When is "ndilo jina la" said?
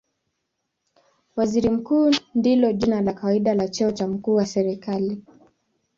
2.35-3.13